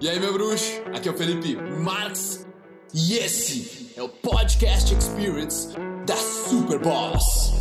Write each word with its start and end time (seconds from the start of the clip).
E 0.00 0.08
aí, 0.08 0.20
meu 0.20 0.32
bruxo? 0.32 0.80
Aqui 0.94 1.08
é 1.08 1.10
o 1.10 1.14
Felipe 1.16 1.56
Marx 1.56 2.46
e 2.94 3.14
esse 3.14 3.92
é 3.98 4.00
o 4.00 4.08
Podcast 4.08 4.94
Experience 4.94 5.76
da 6.06 6.14
Super 6.14 6.78
Boss. 6.78 7.52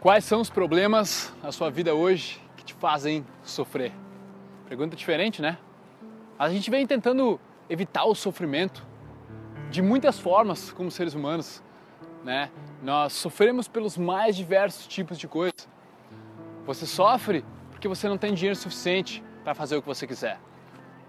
Quais 0.00 0.24
são 0.24 0.40
os 0.40 0.48
problemas 0.48 1.30
na 1.42 1.52
sua 1.52 1.70
vida 1.70 1.94
hoje 1.94 2.40
que 2.56 2.64
te 2.64 2.72
fazem 2.72 3.26
sofrer? 3.42 3.92
Pergunta 4.66 4.96
diferente, 4.96 5.42
né? 5.42 5.58
A 6.38 6.48
gente 6.48 6.70
vem 6.70 6.86
tentando 6.86 7.38
evitar 7.68 8.06
o 8.06 8.14
sofrimento 8.14 8.88
de 9.70 9.80
muitas 9.80 10.18
formas 10.18 10.72
como 10.72 10.90
seres 10.90 11.14
humanos, 11.14 11.62
né? 12.24 12.50
Nós 12.82 13.12
sofremos 13.12 13.68
pelos 13.68 13.96
mais 13.96 14.36
diversos 14.36 14.86
tipos 14.86 15.18
de 15.18 15.28
coisa. 15.28 15.54
Você 16.66 16.86
sofre 16.86 17.44
porque 17.70 17.86
você 17.86 18.08
não 18.08 18.18
tem 18.18 18.34
dinheiro 18.34 18.56
suficiente 18.56 19.22
para 19.44 19.54
fazer 19.54 19.76
o 19.76 19.80
que 19.80 19.88
você 19.88 20.06
quiser. 20.06 20.38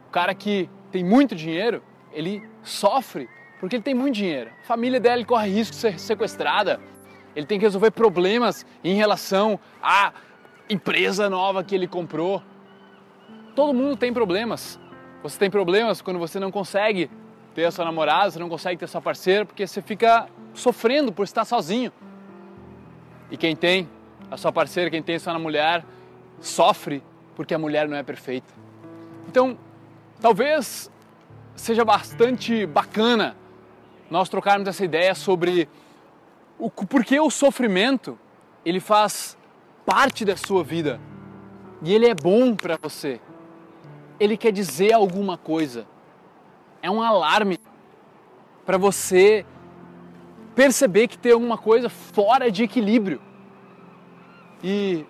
O 0.08 0.12
cara 0.12 0.34
que 0.36 0.70
tem 0.92 1.04
muito 1.04 1.36
dinheiro, 1.36 1.82
ele 2.14 2.48
sofre 2.62 3.28
porque 3.60 3.76
ele 3.76 3.84
tem 3.84 3.96
muito 3.96 4.16
dinheiro. 4.16 4.52
A 4.64 4.66
família 4.66 5.00
dele 5.00 5.26
corre 5.26 5.50
risco 5.50 5.74
de 5.74 5.82
ser 5.82 6.00
sequestrada. 6.00 6.80
Ele 7.36 7.46
tem 7.46 7.60
que 7.60 7.66
resolver 7.66 7.92
problemas 7.92 8.66
em 8.84 8.96
relação 8.96 9.60
à 9.82 10.14
empresa 10.70 11.30
nova 11.30 11.64
que 11.64 11.74
ele 11.74 11.88
comprou. 11.88 12.44
Todo 13.56 13.74
mundo 13.74 13.96
tem 13.96 14.14
problemas. 14.14 14.80
Você 15.24 15.38
tem 15.38 15.50
problemas 15.50 16.02
quando 16.02 16.20
você 16.20 16.40
não 16.40 16.52
consegue 16.52 17.10
ter 17.54 17.66
a 17.66 17.72
sua 17.72 17.86
namorada, 17.86 18.32
você 18.32 18.40
não 18.40 18.50
consegue 18.50 18.80
ter 18.80 18.88
sua 18.88 19.02
parceira, 19.02 19.46
porque 19.46 19.66
você 19.66 19.82
fica 19.82 20.28
sofrendo 20.54 21.12
por 21.12 21.24
estar 21.24 21.46
sozinho. 21.46 21.92
E 23.30 23.38
quem 23.38 23.56
tem 23.56 23.90
a 24.30 24.38
sua 24.38 24.52
parceira, 24.52 24.90
quem 24.90 25.02
tem 25.02 25.16
a 25.16 25.20
sua 25.20 25.38
mulher, 25.38 25.86
sofre 26.40 27.04
porque 27.36 27.54
a 27.54 27.60
mulher 27.60 27.88
não 27.88 27.98
é 27.98 28.04
perfeita. 28.04 28.54
Então, 29.28 29.58
talvez 30.20 30.92
seja 31.56 31.86
bastante 31.86 32.66
bacana 32.66 33.36
nós 34.10 34.28
trocarmos 34.28 34.68
essa 34.68 34.84
ideia 34.84 35.16
sobre 35.16 35.70
o 36.60 36.70
porquê 36.70 37.20
o 37.20 37.30
sofrimento 37.30 38.20
ele 38.66 38.80
faz 38.80 39.38
parte 39.86 40.24
da 40.26 40.36
sua 40.36 40.64
vida 40.64 41.00
e 41.82 41.94
ele 41.94 42.08
é 42.08 42.14
bom 42.14 42.56
para 42.56 42.78
você. 42.78 43.20
Ele 44.20 44.38
quer 44.38 44.52
dizer 44.52 44.94
alguma 44.94 45.38
coisa 45.38 45.88
é 46.82 46.90
um 46.90 47.02
alarme 47.02 47.60
para 48.66 48.78
você 48.78 49.46
perceber 50.56 51.08
que 51.08 51.18
tem 51.18 51.32
alguma 51.32 51.58
coisa 51.58 51.90
fora 51.90 52.52
de 52.52 52.64
equilíbrio. 52.64 53.22
E 54.64 55.06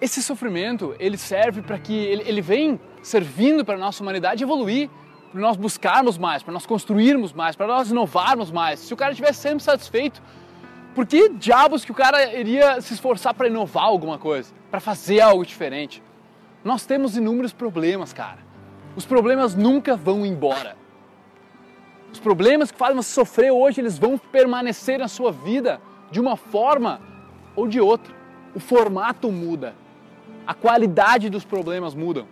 esse 0.00 0.22
sofrimento, 0.22 0.94
ele 0.98 1.16
serve 1.16 1.62
para 1.62 1.78
que 1.78 1.94
ele, 1.94 2.22
ele 2.26 2.40
vem 2.40 2.80
servindo 3.02 3.64
para 3.64 3.76
a 3.76 3.78
nossa 3.78 4.02
humanidade 4.02 4.42
evoluir, 4.42 4.90
para 5.30 5.40
nós 5.40 5.56
buscarmos 5.56 6.18
mais, 6.18 6.42
para 6.42 6.52
nós 6.52 6.66
construirmos 6.66 7.32
mais, 7.32 7.56
para 7.56 7.66
nós 7.66 7.90
inovarmos 7.90 8.50
mais. 8.50 8.80
Se 8.80 8.92
o 8.92 8.96
cara 8.96 9.12
estivesse 9.12 9.40
sempre 9.40 9.62
satisfeito, 9.62 10.22
por 10.94 11.06
que 11.06 11.28
diabos 11.28 11.84
que 11.84 11.92
o 11.92 11.94
cara 11.94 12.34
iria 12.34 12.80
se 12.80 12.94
esforçar 12.94 13.34
para 13.34 13.48
inovar 13.48 13.84
alguma 13.84 14.18
coisa, 14.18 14.52
para 14.70 14.80
fazer 14.80 15.20
algo 15.20 15.44
diferente? 15.44 16.02
Nós 16.64 16.86
temos 16.86 17.16
inúmeros 17.16 17.52
problemas, 17.52 18.12
cara. 18.12 18.45
Os 18.96 19.04
problemas 19.04 19.54
nunca 19.54 19.94
vão 19.94 20.24
embora. 20.24 20.74
Os 22.10 22.18
problemas 22.18 22.70
que 22.70 22.78
fazem 22.78 22.96
você 22.96 23.12
sofrer 23.12 23.50
hoje, 23.50 23.80
eles 23.80 23.98
vão 23.98 24.16
permanecer 24.16 24.98
na 24.98 25.06
sua 25.06 25.30
vida 25.30 25.78
de 26.10 26.18
uma 26.18 26.34
forma 26.34 26.98
ou 27.54 27.68
de 27.68 27.78
outra. 27.78 28.14
O 28.54 28.58
formato 28.58 29.30
muda. 29.30 29.74
A 30.46 30.54
qualidade 30.54 31.28
dos 31.28 31.44
problemas 31.44 31.94
mudam. 31.94 32.26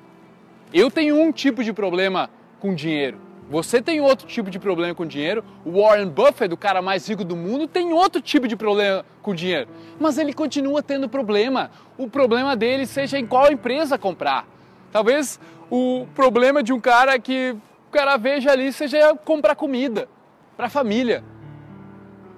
Eu 0.73 0.91
tenho 0.91 1.21
um 1.21 1.31
tipo 1.31 1.63
de 1.63 1.73
problema 1.73 2.31
com 2.59 2.75
dinheiro. 2.75 3.19
Você 3.51 3.83
tem 3.83 4.01
outro 4.01 4.27
tipo 4.27 4.51
de 4.51 4.59
problema 4.59 4.95
com 4.95 5.05
dinheiro. 5.05 5.45
O 5.67 5.83
Warren 5.83 6.09
Buffett, 6.09 6.55
o 6.55 6.57
cara 6.57 6.81
mais 6.81 7.07
rico 7.07 7.25
do 7.25 7.37
mundo, 7.37 7.69
tem 7.69 7.93
outro 7.93 8.23
tipo 8.23 8.49
de 8.49 8.57
problema 8.57 9.05
com 9.21 9.35
dinheiro. 9.35 9.69
Mas 10.01 10.17
ele 10.17 10.33
continua 10.33 10.83
tendo 10.83 11.11
problema. 11.11 11.71
O 11.99 12.09
problema 12.09 12.57
dele 12.57 12.87
seja 12.87 13.19
em 13.19 13.27
qual 13.27 13.53
empresa 13.53 13.99
comprar. 13.99 14.54
Talvez 14.95 15.41
o 15.69 16.07
problema 16.15 16.63
de 16.63 16.73
um 16.73 16.79
cara 16.79 17.19
que 17.19 17.51
o 17.89 17.91
cara 17.91 18.17
veja 18.17 18.53
ali 18.53 18.73
seja 18.73 19.13
comprar 19.17 19.57
comida 19.57 20.09
para 20.57 20.67
a 20.67 20.71
família. 20.71 21.25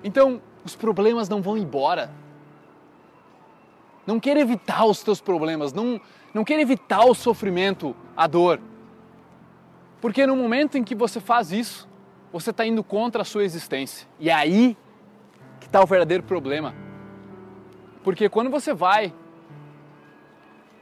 Então, 0.03 0.41
os 0.65 0.75
problemas 0.75 1.28
não 1.28 1.43
vão 1.43 1.59
embora. 1.59 2.11
Não 4.06 4.19
queira 4.19 4.41
evitar 4.41 4.87
os 4.87 5.03
teus 5.03 5.21
problemas, 5.21 5.75
não, 5.75 6.00
não 6.33 6.45
queira 6.45 6.62
evitar 6.62 7.05
o 7.05 7.15
sofrimento, 7.15 7.95
a 8.16 8.27
dor. 8.27 8.59
Porque 10.00 10.27
no 10.27 10.34
momento 10.34 10.78
em 10.78 10.83
que 10.83 10.95
você 10.95 11.21
faz 11.21 11.53
isso, 11.53 11.87
você 12.33 12.53
está 12.53 12.65
indo 12.65 12.83
contra 12.83 13.21
a 13.21 13.25
sua 13.27 13.45
existência. 13.45 14.09
E 14.19 14.31
é 14.31 14.33
aí 14.33 14.78
que 15.61 15.66
está 15.66 15.83
o 15.83 15.87
verdadeiro 15.87 16.22
problema. 16.22 16.75
Porque 18.03 18.31
quando 18.31 18.49
você 18.49 18.72
vai 18.72 19.12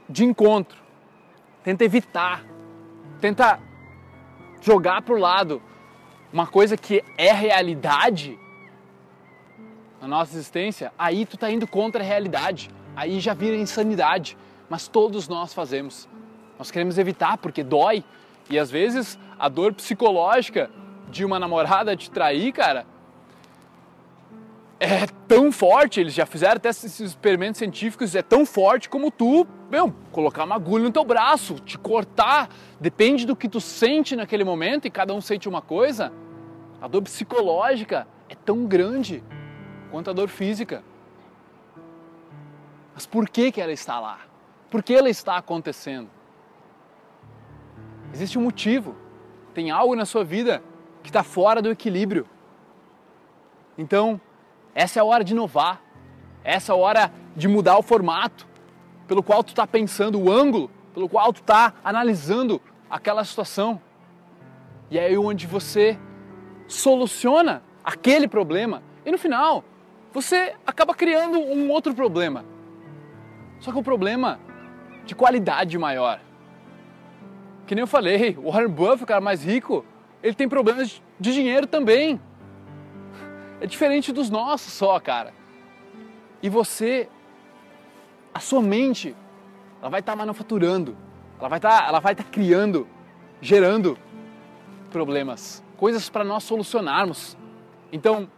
de 0.09 0.25
encontro 0.25 0.84
tenta 1.65 1.85
evitar, 1.85 2.45
tenta 3.21 3.59
jogar 4.61 5.03
para 5.03 5.15
o 5.15 5.19
lado 5.19 5.61
uma 6.33 6.47
coisa 6.47 6.77
que 6.77 7.03
é 7.19 7.33
realidade 7.33 8.39
na 10.01 10.07
nossa 10.07 10.35
existência, 10.35 10.93
aí 10.99 11.25
tu 11.25 11.39
tá 11.39 11.51
indo 11.51 11.67
contra 11.67 12.03
a 12.03 12.07
realidade, 12.07 12.71
aí 12.95 13.19
já 13.21 13.33
vira 13.33 13.57
insanidade. 13.57 14.37
Mas 14.69 14.87
todos 14.87 15.29
nós 15.29 15.55
fazemos. 15.55 16.09
Nós 16.59 16.71
queremos 16.71 16.99
evitar 16.99 17.39
porque 17.39 17.63
dói 17.63 18.05
e 18.51 18.59
às 18.59 18.71
vezes 18.71 19.19
a 19.39 19.49
dor 19.49 19.73
psicológica 19.73 20.71
de 21.09 21.25
uma 21.25 21.39
namorada 21.39 21.97
te 21.97 22.11
trair, 22.11 22.53
cara, 22.53 22.87
é 24.85 25.07
tão 25.27 25.51
forte, 25.51 26.01
eles 26.01 26.13
já 26.13 26.27
fizeram 26.27 26.57
até 26.57 26.69
esses 26.69 27.01
experimentos 27.01 27.59
científicos, 27.59 28.15
é 28.15 28.23
tão 28.23 28.45
forte 28.45 28.89
como 28.89 29.11
tu, 29.11 29.47
meu, 29.71 29.93
colocar 30.13 30.45
uma 30.45 30.57
agulha 30.57 30.85
no 30.85 30.93
teu 30.93 31.05
braço, 31.05 31.55
te 31.55 31.79
cortar, 31.79 32.51
depende 32.79 33.27
do 33.27 33.35
que 33.35 33.49
tu 33.49 33.61
sente 33.61 34.15
naquele 34.15 34.45
momento 34.45 34.87
e 34.87 34.91
cada 34.91 35.15
um 35.15 35.21
sente 35.21 35.49
uma 35.49 35.63
coisa. 35.63 36.13
A 36.81 36.87
dor 36.87 37.03
psicológica 37.03 38.07
é 38.29 38.35
tão 38.35 38.67
grande 38.67 39.25
quanto 39.91 40.11
a 40.11 40.13
dor 40.13 40.29
física. 40.29 40.85
Mas 42.95 43.07
por 43.07 43.29
que, 43.29 43.51
que 43.51 43.61
ela 43.61 43.73
está 43.73 43.99
lá? 43.99 44.21
Por 44.71 44.83
que 44.83 44.95
ela 44.95 45.09
está 45.09 45.37
acontecendo? 45.37 46.11
Existe 48.13 48.39
um 48.39 48.43
motivo. 48.43 48.95
Tem 49.55 49.71
algo 49.71 49.97
na 49.97 50.05
sua 50.05 50.25
vida 50.25 50.63
que 51.03 51.09
está 51.09 51.23
fora 51.23 51.63
do 51.63 51.71
equilíbrio. 51.71 52.27
Então, 53.77 54.21
essa 54.75 54.99
é 54.99 55.01
a 55.01 55.05
hora 55.05 55.23
de 55.23 55.33
inovar. 55.33 55.81
Essa 56.43 56.73
é 56.73 56.75
a 56.75 56.77
hora 56.77 57.13
de 57.37 57.47
mudar 57.47 57.79
o 57.79 57.83
formato 57.83 58.47
pelo 59.07 59.23
qual 59.23 59.45
tu 59.45 59.51
está 59.51 59.67
pensando, 59.67 60.21
o 60.21 60.31
ângulo 60.31 60.71
pelo 60.93 61.09
qual 61.09 61.33
tu 61.33 61.41
está 61.41 61.75
analisando 61.85 62.61
aquela 62.89 63.25
situação. 63.25 63.81
E 64.91 64.99
é 64.99 65.07
aí 65.07 65.19
onde 65.19 65.47
você 65.47 65.99
soluciona 66.67 67.63
aquele 67.85 68.29
problema 68.29 68.83
e 69.05 69.11
no 69.11 69.19
final 69.19 69.65
você 70.13 70.55
acaba 70.67 70.95
criando 70.95 71.39
um 71.39 71.71
outro 71.71 71.95
problema. 71.95 72.45
Só 73.59 73.73
que 73.73 73.79
um 73.79 73.83
problema 73.83 74.39
de 75.05 75.15
qualidade 75.15 75.77
maior. 75.79 76.21
Que 77.67 77.75
nem 77.75 77.83
eu 77.83 77.87
falei, 77.87 78.37
o 78.39 78.51
Warren 78.51 78.69
Buffett, 78.69 79.03
o 79.03 79.07
cara 79.07 79.21
mais 79.21 79.45
rico, 79.45 79.85
ele 80.23 80.35
tem 80.35 80.49
problemas 80.49 81.03
de 81.19 81.33
dinheiro 81.33 81.67
também 81.67 82.21
é 83.65 83.67
diferente 83.67 84.13
dos 84.13 84.29
nossos 84.29 84.75
só, 84.75 85.01
cara. 85.01 85.33
E 86.43 86.51
você, 86.51 87.09
a 88.35 88.39
sua 88.39 88.61
mente, 88.61 89.17
ela 89.81 89.89
vai 89.89 90.01
estar 90.01 90.13
tá 90.13 90.17
manufaturando, 90.17 90.95
ela 91.39 91.49
vai 91.49 91.59
estar, 91.59 91.81
tá, 91.81 91.89
ela 91.89 91.99
vai 91.99 92.13
estar 92.13 92.25
tá 92.25 92.31
criando, 92.31 92.87
gerando 93.41 93.99
problemas, 94.91 95.65
coisas 95.79 96.11
para 96.11 96.23
nós 96.23 96.45
solucionarmos. 96.45 97.39
Então, 97.91 98.29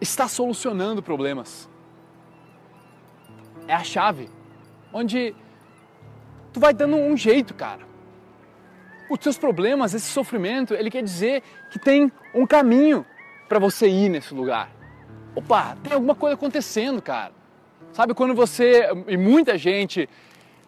está 0.00 0.28
solucionando 0.28 1.02
problemas. 1.02 1.68
É 3.66 3.74
a 3.74 3.82
chave. 3.82 4.30
Onde 4.92 5.34
tu 6.52 6.60
vai 6.60 6.72
dando 6.72 6.94
um 6.94 7.16
jeito, 7.16 7.54
cara 7.54 7.93
os 9.08 9.18
seus 9.20 9.38
problemas, 9.38 9.94
esse 9.94 10.06
sofrimento, 10.06 10.74
ele 10.74 10.90
quer 10.90 11.02
dizer 11.02 11.42
que 11.70 11.78
tem 11.78 12.10
um 12.34 12.46
caminho 12.46 13.04
para 13.48 13.58
você 13.58 13.88
ir 13.88 14.08
nesse 14.08 14.32
lugar. 14.34 14.70
Opa, 15.34 15.76
tem 15.82 15.92
alguma 15.92 16.14
coisa 16.14 16.34
acontecendo, 16.34 17.02
cara. 17.02 17.32
Sabe 17.92 18.14
quando 18.14 18.34
você 18.34 18.88
e 19.06 19.16
muita 19.16 19.56
gente 19.58 20.08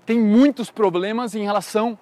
tem 0.05 0.21
muitos 0.21 0.71
problemas 0.71 1.35
em 1.35 1.43
relação 1.43 1.99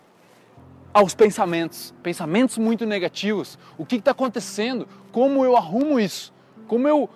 aos 0.93 1.15
pensamentos, 1.15 1.95
pensamentos 2.03 2.59
muito 2.59 2.87
negativos. 2.87 3.59
O 3.77 3.85
que 3.85 3.97
está 3.97 4.13
acontecendo? 4.13 4.87
Como 5.11 5.45
eu 5.45 5.57
arrumo 5.57 5.99
isso? 5.99 6.33
Como 6.69 6.87
eu 6.87 7.11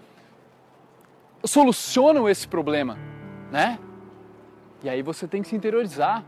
soluciono 1.44 2.29
esse 2.29 2.49
problema, 2.49 2.99
né? 3.53 3.79
E 4.82 4.88
aí 4.88 5.03
você 5.03 5.26
tem 5.26 5.43
que 5.43 5.49
se 5.49 5.56
interiorizar, 5.56 6.25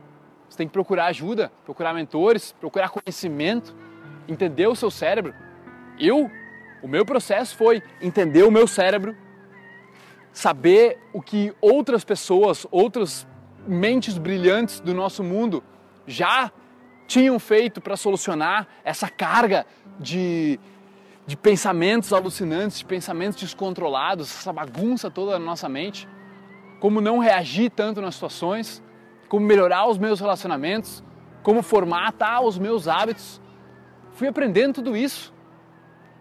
você 0.51 0.59
tem 0.59 0.67
que 0.67 0.73
procurar 0.73 1.07
ajuda, 1.07 1.53
procurar 1.65 1.95
mentores, 1.95 2.53
procurar 2.59 2.89
conhecimento, 2.89 3.73
entender 4.27 4.67
o 4.67 4.75
seu 4.75 4.91
cérebro. 4.91 5.33
Eu, 5.97 6.29
o 6.83 6.89
meu 6.89 7.07
processo 7.07 7.57
foi 7.57 7.81
entender 8.03 8.43
o 8.43 8.51
meu 8.51 8.67
cérebro, 8.67 9.17
saber 10.33 10.99
o 11.13 11.23
que 11.23 11.55
outras 11.61 12.05
pessoas, 12.05 12.67
outras 12.73 13.29
mentes 13.65 14.19
brilhantes 14.19 14.81
do 14.81 14.93
nosso 14.93 15.23
mundo 15.23 15.63
já 16.05 16.51
tinham 17.07 17.39
feito 17.39 17.81
para 17.81 17.97
solucionar 17.97 18.67
essa 18.83 19.09
carga 19.09 19.65
de, 20.01 20.59
de 21.29 21.37
pensamentos 21.37 22.13
alucinantes, 22.13 22.79
de 22.79 22.85
pensamentos 22.85 23.41
descontrolados, 23.41 24.29
essa 24.37 24.53
bagunça 24.53 25.09
toda 25.09 25.39
na 25.39 25.45
nossa 25.45 25.69
mente. 25.69 26.09
Como 26.81 27.01
não 27.01 27.19
reagir 27.19 27.71
tanto 27.71 28.01
nas 28.01 28.15
situações, 28.15 28.83
como 29.31 29.47
melhorar 29.47 29.87
os 29.87 29.97
meus 29.97 30.19
relacionamentos, 30.19 31.05
como 31.41 31.63
formatar 31.63 32.43
os 32.43 32.59
meus 32.59 32.89
hábitos. 32.89 33.41
Fui 34.11 34.27
aprendendo 34.27 34.75
tudo 34.75 34.97
isso. 34.97 35.33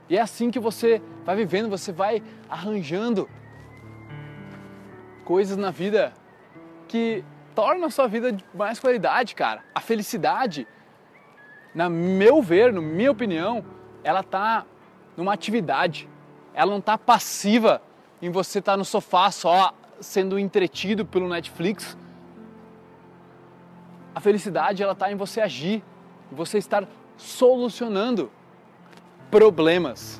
E 0.07 0.15
é 0.15 0.21
assim 0.21 0.51
que 0.51 0.59
você 0.59 1.01
vai 1.25 1.35
vivendo, 1.35 1.69
você 1.69 1.91
vai 1.91 2.21
arranjando 2.47 3.27
coisas 5.25 5.57
na 5.57 5.71
vida 5.71 6.13
que 6.87 7.25
tornam 7.55 7.87
a 7.87 7.89
sua 7.89 8.07
vida 8.07 8.31
de 8.31 8.45
mais 8.53 8.79
qualidade, 8.79 9.33
cara. 9.33 9.63
A 9.73 9.79
felicidade, 9.79 10.67
na 11.73 11.89
meu 11.89 12.43
ver, 12.43 12.71
na 12.71 12.79
minha 12.79 13.11
opinião, 13.11 13.65
ela 14.03 14.21
tá 14.21 14.67
numa 15.17 15.33
atividade. 15.33 16.07
Ela 16.53 16.71
não 16.71 16.79
tá 16.79 16.95
passiva 16.95 17.81
em 18.21 18.29
você 18.29 18.59
estar 18.59 18.73
tá 18.73 18.77
no 18.77 18.85
sofá 18.85 19.31
só 19.31 19.73
sendo 19.99 20.37
entretido 20.37 21.07
pelo 21.07 21.27
Netflix. 21.27 21.97
A 24.13 24.19
felicidade 24.19 24.81
ela 24.83 24.95
tá 24.95 25.11
em 25.11 25.15
você 25.15 25.41
agir, 25.41 25.83
em 26.31 26.35
você 26.35 26.57
estar 26.57 26.87
solucionando 27.17 28.31
problemas. 29.29 30.19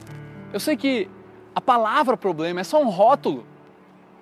Eu 0.53 0.59
sei 0.59 0.75
que 0.75 1.09
a 1.55 1.61
palavra 1.61 2.15
problema 2.15 2.61
é 2.61 2.63
só 2.63 2.81
um 2.81 2.89
rótulo, 2.89 3.45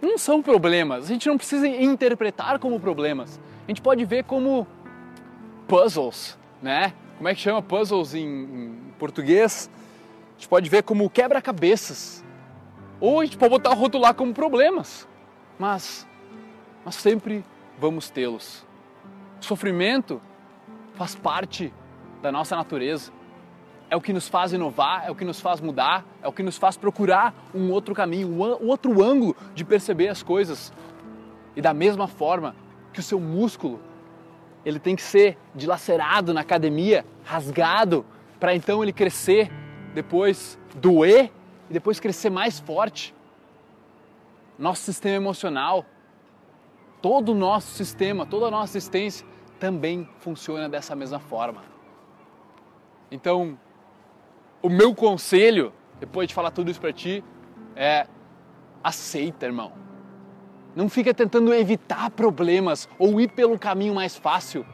não 0.01 0.17
são 0.17 0.41
problemas. 0.41 1.05
A 1.05 1.07
gente 1.07 1.27
não 1.27 1.37
precisa 1.37 1.67
interpretar 1.67 2.59
como 2.59 2.79
problemas. 2.79 3.39
A 3.65 3.71
gente 3.71 3.81
pode 3.81 4.05
ver 4.05 4.23
como 4.23 4.67
puzzles, 5.67 6.37
né? 6.61 6.93
Como 7.17 7.27
é 7.27 7.35
que 7.35 7.41
chama 7.41 7.61
puzzles 7.61 8.13
em, 8.13 8.27
em 8.27 8.93
português? 8.99 9.69
A 10.35 10.39
gente 10.39 10.47
pode 10.47 10.69
ver 10.69 10.83
como 10.83 11.09
quebra-cabeças. 11.09 12.23
Ou 12.99 13.19
a 13.19 13.25
gente 13.25 13.37
pode 13.37 13.49
botar 13.49 13.73
rotular 13.73 14.13
como 14.13 14.33
problemas. 14.33 15.07
Mas 15.57 16.07
nós 16.85 16.95
sempre 16.95 17.43
vamos 17.79 18.09
tê-los. 18.09 18.66
O 19.39 19.43
sofrimento 19.43 20.21
faz 20.95 21.15
parte 21.15 21.73
da 22.21 22.31
nossa 22.31 22.55
natureza 22.55 23.11
é 23.89 23.95
o 23.95 24.01
que 24.01 24.11
nos 24.11 24.27
faz 24.27 24.51
inovar, 24.51 25.05
é 25.05 25.11
o 25.11 25.15
que 25.15 25.23
nos 25.23 25.39
faz 25.39 25.61
mudar, 25.61 26.05
é 26.21 26.27
o 26.27 26.31
que 26.31 26.43
nos 26.43 26.57
faz 26.57 26.75
procurar 26.75 27.33
um 27.53 27.71
outro 27.71 27.95
caminho, 27.95 28.27
um 28.27 28.67
outro 28.67 29.01
ângulo 29.01 29.35
de 29.53 29.63
perceber 29.63 30.09
as 30.09 30.21
coisas. 30.21 30.73
E 31.55 31.61
da 31.61 31.73
mesma 31.73 32.07
forma 32.07 32.55
que 32.91 32.99
o 32.99 33.03
seu 33.03 33.19
músculo, 33.19 33.79
ele 34.65 34.79
tem 34.79 34.95
que 34.95 35.01
ser 35.01 35.37
dilacerado 35.55 36.33
na 36.33 36.41
academia, 36.41 37.05
rasgado, 37.23 38.05
para 38.39 38.53
então 38.53 38.83
ele 38.83 38.91
crescer, 38.91 39.49
depois 39.93 40.59
doer 40.75 41.31
e 41.69 41.73
depois 41.73 41.99
crescer 41.99 42.29
mais 42.29 42.59
forte. 42.59 43.15
Nosso 44.59 44.83
sistema 44.83 45.15
emocional, 45.15 45.85
todo 47.01 47.29
o 47.29 47.35
nosso 47.35 47.71
sistema, 47.71 48.25
toda 48.25 48.47
a 48.47 48.51
nossa 48.51 48.77
existência 48.77 49.25
também 49.59 50.07
funciona 50.19 50.69
dessa 50.69 50.95
mesma 50.95 51.19
forma. 51.19 51.61
Então, 53.09 53.57
o 54.61 54.69
meu 54.69 54.93
conselho, 54.93 55.73
depois 55.99 56.27
de 56.27 56.33
falar 56.33 56.51
tudo 56.51 56.69
isso 56.69 56.79
para 56.79 56.93
ti, 56.93 57.23
é 57.75 58.07
aceita, 58.83 59.45
irmão. 59.45 59.71
Não 60.75 60.89
fica 60.89 61.13
tentando 61.13 61.53
evitar 61.53 62.09
problemas 62.11 62.87
ou 62.99 63.19
ir 63.19 63.29
pelo 63.31 63.57
caminho 63.57 63.95
mais 63.95 64.15
fácil. 64.15 64.65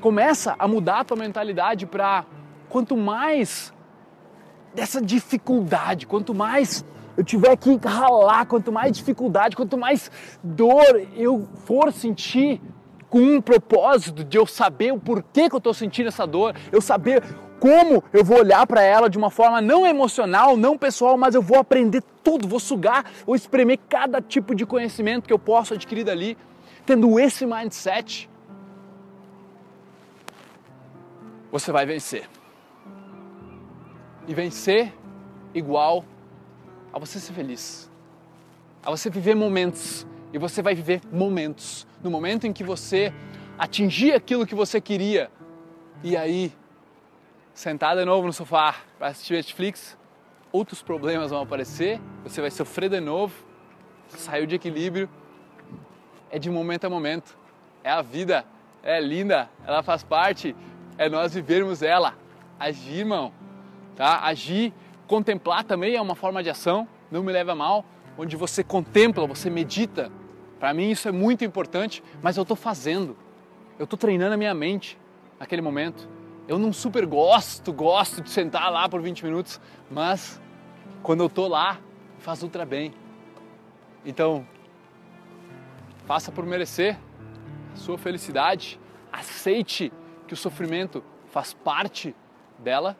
Começa 0.00 0.54
a 0.58 0.68
mudar 0.68 1.00
a 1.00 1.04
tua 1.04 1.16
mentalidade 1.16 1.86
para 1.86 2.26
quanto 2.68 2.96
mais 2.96 3.72
dessa 4.74 5.00
dificuldade, 5.00 6.06
quanto 6.06 6.34
mais 6.34 6.84
eu 7.20 7.24
tiver 7.24 7.54
que 7.54 7.78
ralar, 7.84 8.46
quanto 8.46 8.72
mais 8.72 8.96
dificuldade, 8.96 9.54
quanto 9.54 9.76
mais 9.76 10.10
dor 10.42 11.06
eu 11.14 11.46
for 11.66 11.92
sentir 11.92 12.58
com 13.10 13.20
um 13.20 13.42
propósito 13.42 14.24
de 14.24 14.38
eu 14.38 14.46
saber 14.46 14.90
o 14.90 14.98
porquê 14.98 15.46
que 15.46 15.54
eu 15.54 15.58
estou 15.58 15.74
sentindo 15.74 16.08
essa 16.08 16.26
dor, 16.26 16.56
eu 16.72 16.80
saber 16.80 17.22
como 17.60 18.02
eu 18.10 18.24
vou 18.24 18.38
olhar 18.38 18.66
para 18.66 18.80
ela 18.80 19.10
de 19.10 19.18
uma 19.18 19.28
forma 19.28 19.60
não 19.60 19.86
emocional, 19.86 20.56
não 20.56 20.78
pessoal, 20.78 21.18
mas 21.18 21.34
eu 21.34 21.42
vou 21.42 21.58
aprender 21.58 22.02
tudo, 22.24 22.48
vou 22.48 22.58
sugar, 22.58 23.04
vou 23.26 23.36
espremer 23.36 23.78
cada 23.86 24.22
tipo 24.22 24.54
de 24.54 24.64
conhecimento 24.64 25.26
que 25.26 25.32
eu 25.32 25.38
posso 25.38 25.74
adquirir 25.74 26.04
dali, 26.04 26.38
tendo 26.86 27.20
esse 27.20 27.44
mindset, 27.44 28.30
você 31.52 31.70
vai 31.70 31.84
vencer. 31.84 32.26
E 34.26 34.32
vencer 34.32 34.94
igual 35.52 36.02
a 36.92 36.98
você 36.98 37.18
ser 37.18 37.32
feliz, 37.32 37.90
a 38.82 38.90
você 38.90 39.10
viver 39.10 39.34
momentos, 39.34 40.06
e 40.32 40.38
você 40.38 40.62
vai 40.62 40.74
viver 40.74 41.00
momentos. 41.12 41.86
No 42.02 42.10
momento 42.10 42.46
em 42.46 42.52
que 42.52 42.64
você 42.64 43.12
atingir 43.58 44.12
aquilo 44.12 44.46
que 44.46 44.54
você 44.54 44.80
queria, 44.80 45.30
e 46.02 46.16
aí 46.16 46.52
sentar 47.52 47.96
de 47.96 48.04
novo 48.04 48.26
no 48.26 48.32
sofá 48.32 48.76
para 48.98 49.08
assistir 49.08 49.34
Netflix, 49.34 49.98
outros 50.52 50.82
problemas 50.82 51.30
vão 51.30 51.42
aparecer, 51.42 52.00
você 52.22 52.40
vai 52.40 52.50
sofrer 52.50 52.88
de 52.88 53.00
novo, 53.00 53.34
saiu 54.08 54.46
de 54.46 54.54
equilíbrio. 54.54 55.08
É 56.30 56.38
de 56.38 56.48
momento 56.48 56.84
a 56.84 56.90
momento. 56.90 57.36
É 57.82 57.90
a 57.90 58.02
vida, 58.02 58.44
é 58.82 59.00
linda, 59.00 59.48
ela 59.66 59.82
faz 59.82 60.02
parte, 60.02 60.54
é 60.98 61.08
nós 61.08 61.34
vivermos 61.34 61.82
ela. 61.82 62.14
Agir, 62.58 63.00
irmão, 63.00 63.32
tá? 63.96 64.20
Agir, 64.22 64.72
contemplar 65.10 65.64
também 65.64 65.96
é 65.96 66.00
uma 66.00 66.14
forma 66.14 66.40
de 66.40 66.48
ação, 66.48 66.86
não 67.10 67.24
me 67.24 67.32
leva 67.32 67.50
a 67.50 67.54
mal, 67.56 67.84
onde 68.16 68.36
você 68.36 68.62
contempla, 68.62 69.26
você 69.26 69.50
medita. 69.50 70.08
Para 70.60 70.72
mim 70.72 70.88
isso 70.88 71.08
é 71.08 71.10
muito 71.10 71.44
importante, 71.44 72.00
mas 72.22 72.36
eu 72.36 72.42
estou 72.42 72.56
fazendo. 72.56 73.16
Eu 73.76 73.84
estou 73.84 73.98
treinando 73.98 74.34
a 74.34 74.36
minha 74.36 74.54
mente 74.54 74.96
naquele 75.36 75.62
momento. 75.62 76.08
Eu 76.46 76.60
não 76.60 76.72
super 76.72 77.04
gosto, 77.06 77.72
gosto 77.72 78.20
de 78.22 78.30
sentar 78.30 78.70
lá 78.70 78.88
por 78.88 79.02
20 79.02 79.24
minutos, 79.24 79.60
mas 79.90 80.40
quando 81.02 81.24
eu 81.24 81.28
tô 81.28 81.48
lá, 81.48 81.80
faz 82.20 82.44
ultra 82.44 82.64
bem. 82.64 82.94
Então, 84.06 84.46
faça 86.06 86.30
por 86.30 86.46
merecer 86.46 86.96
a 87.74 87.76
sua 87.76 87.98
felicidade, 87.98 88.78
aceite 89.12 89.92
que 90.28 90.34
o 90.34 90.36
sofrimento 90.36 91.02
faz 91.32 91.52
parte 91.52 92.14
dela, 92.60 92.96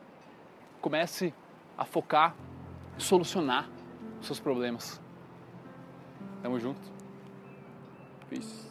comece 0.81 1.33
a 1.77 1.85
focar, 1.85 2.35
solucionar 2.97 3.69
os 4.19 4.27
seus 4.27 4.39
problemas. 4.39 5.01
Tamo 6.41 6.59
junto. 6.59 6.81
Peace. 8.29 8.70